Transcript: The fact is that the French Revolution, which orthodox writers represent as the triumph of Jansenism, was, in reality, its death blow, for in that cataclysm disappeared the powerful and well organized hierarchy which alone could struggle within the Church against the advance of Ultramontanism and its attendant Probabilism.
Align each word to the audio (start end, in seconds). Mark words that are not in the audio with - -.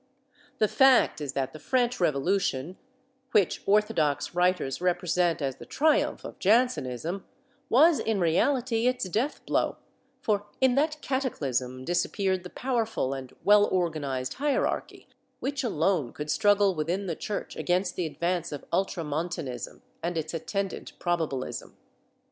The 0.57 0.67
fact 0.67 1.21
is 1.21 1.33
that 1.33 1.53
the 1.53 1.59
French 1.59 1.99
Revolution, 1.99 2.75
which 3.33 3.61
orthodox 3.67 4.33
writers 4.33 4.81
represent 4.81 5.43
as 5.43 5.57
the 5.57 5.65
triumph 5.67 6.25
of 6.25 6.39
Jansenism, 6.39 7.23
was, 7.69 7.99
in 7.99 8.19
reality, 8.19 8.87
its 8.87 9.07
death 9.07 9.45
blow, 9.45 9.77
for 10.19 10.47
in 10.59 10.73
that 10.73 10.97
cataclysm 11.03 11.85
disappeared 11.85 12.43
the 12.43 12.49
powerful 12.49 13.13
and 13.13 13.33
well 13.43 13.65
organized 13.65 14.33
hierarchy 14.33 15.07
which 15.39 15.63
alone 15.63 16.13
could 16.13 16.31
struggle 16.31 16.73
within 16.73 17.05
the 17.05 17.15
Church 17.15 17.55
against 17.55 17.95
the 17.95 18.07
advance 18.07 18.51
of 18.51 18.65
Ultramontanism 18.73 19.83
and 20.01 20.17
its 20.17 20.33
attendant 20.33 20.93
Probabilism. 20.97 21.75